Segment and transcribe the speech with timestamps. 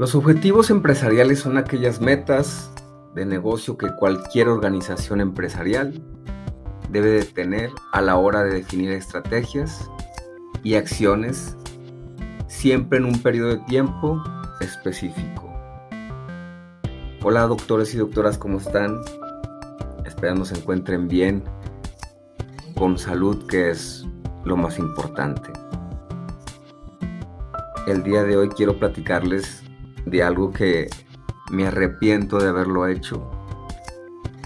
[0.00, 2.72] Los objetivos empresariales son aquellas metas
[3.14, 6.02] de negocio que cualquier organización empresarial
[6.88, 9.90] debe de tener a la hora de definir estrategias
[10.62, 11.54] y acciones
[12.48, 14.24] siempre en un periodo de tiempo
[14.62, 15.52] específico.
[17.22, 19.02] Hola doctores y doctoras, ¿cómo están?
[20.06, 21.44] Esperando se encuentren bien,
[22.74, 24.06] con salud que es
[24.46, 25.52] lo más importante.
[27.86, 29.62] El día de hoy quiero platicarles
[30.06, 30.88] de algo que
[31.50, 33.30] me arrepiento de haberlo hecho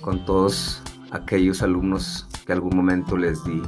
[0.00, 3.62] con todos aquellos alumnos que algún momento les di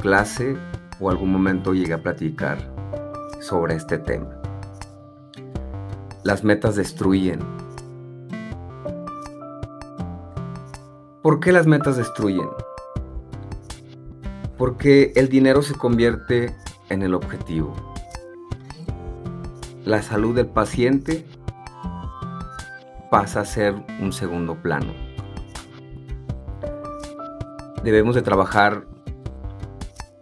[0.00, 0.56] clase
[1.00, 2.58] o algún momento llegué a platicar
[3.40, 4.28] sobre este tema.
[6.24, 7.40] Las metas destruyen.
[11.22, 12.48] ¿Por qué las metas destruyen?
[14.56, 16.54] Porque el dinero se convierte
[16.88, 17.95] en el objetivo
[19.86, 21.24] la salud del paciente
[23.08, 24.92] pasa a ser un segundo plano.
[27.84, 28.84] Debemos de trabajar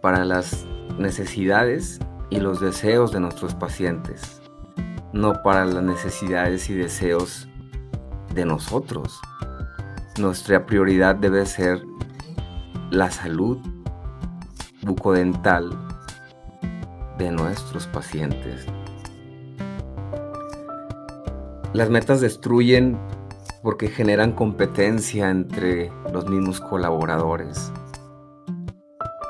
[0.03, 0.67] para las
[0.99, 1.99] necesidades
[2.29, 4.39] y los deseos de nuestros pacientes,
[5.13, 7.49] no para las necesidades y deseos
[8.35, 9.19] de nosotros.
[10.19, 11.81] Nuestra prioridad debe ser
[12.91, 13.57] la salud
[14.83, 15.71] bucodental
[17.17, 18.67] de nuestros pacientes.
[21.75, 22.97] Las metas destruyen
[23.61, 27.69] porque generan competencia entre los mismos colaboradores.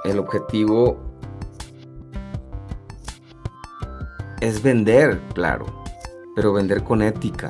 [0.04, 0.96] El objetivo
[4.42, 5.66] es vender, claro,
[6.36, 7.50] pero vender con ética.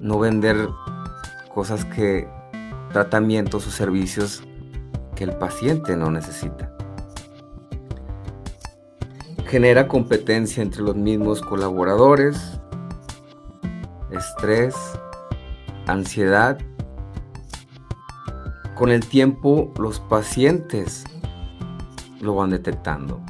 [0.00, 0.56] No vender
[1.52, 2.26] cosas que,
[2.90, 4.42] tratamientos o servicios
[5.14, 6.74] que el paciente no necesita.
[9.44, 12.59] Genera competencia entre los mismos colaboradores,
[14.20, 14.74] estrés,
[15.86, 16.58] ansiedad.
[18.74, 21.04] Con el tiempo los pacientes
[22.20, 23.20] lo van detectando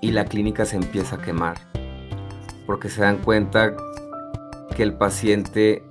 [0.00, 1.56] y la clínica se empieza a quemar
[2.66, 3.76] porque se dan cuenta
[4.76, 5.84] que el paciente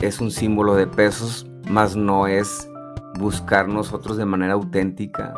[0.00, 2.68] es un símbolo de pesos, más no es
[3.18, 5.34] buscar nosotros de manera auténtica,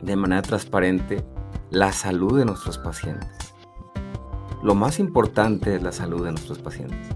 [0.00, 1.24] de manera transparente,
[1.70, 3.47] la salud de nuestros pacientes
[4.62, 7.06] lo más importante es la salud de nuestros pacientes.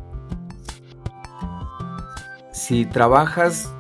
[2.53, 3.73] Si trabajas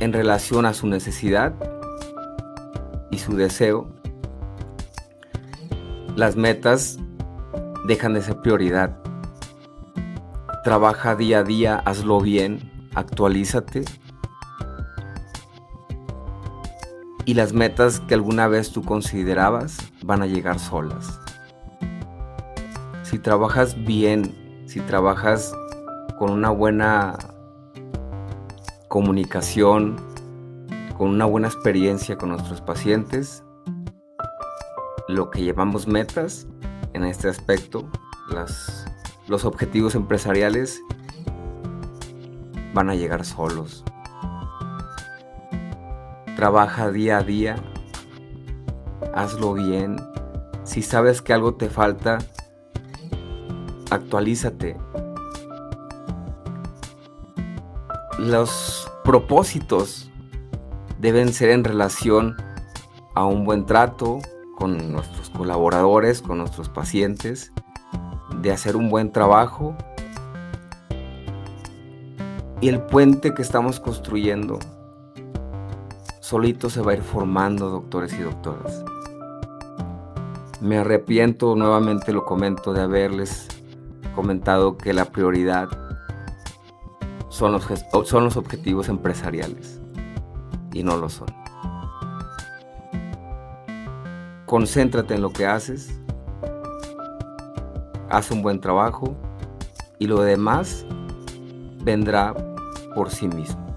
[0.00, 1.54] en relación a su necesidad
[3.10, 3.88] y su deseo,
[6.16, 6.98] las metas
[7.86, 8.98] dejan de ser prioridad.
[10.64, 13.84] Trabaja día a día, hazlo bien, actualízate.
[17.24, 21.20] Y las metas que alguna vez tú considerabas van a llegar solas
[23.12, 25.54] si trabajas bien, si trabajas
[26.18, 27.18] con una buena
[28.88, 29.96] comunicación,
[30.96, 33.44] con una buena experiencia con nuestros pacientes,
[35.08, 36.46] lo que llevamos metas
[36.94, 37.86] en este aspecto,
[39.28, 40.80] los objetivos empresariales
[42.72, 43.84] van a llegar solos.
[46.34, 47.56] Trabaja día a día,
[49.12, 49.96] hazlo bien.
[50.64, 52.16] Si sabes que algo te falta,
[53.92, 54.76] actualízate.
[58.18, 60.10] Los propósitos
[60.98, 62.36] deben ser en relación
[63.14, 64.20] a un buen trato
[64.56, 67.52] con nuestros colaboradores, con nuestros pacientes,
[68.40, 69.76] de hacer un buen trabajo.
[72.60, 74.58] Y el puente que estamos construyendo
[76.20, 78.84] solito se va a ir formando, doctores y doctoras.
[80.60, 83.48] Me arrepiento, nuevamente lo comento, de haberles
[84.12, 85.68] comentado que la prioridad
[87.28, 87.66] son los,
[88.04, 89.80] son los objetivos empresariales
[90.72, 91.28] y no lo son.
[94.46, 95.98] Concéntrate en lo que haces,
[98.10, 99.16] haz un buen trabajo
[99.98, 100.84] y lo demás
[101.82, 102.34] vendrá
[102.94, 103.71] por sí mismo.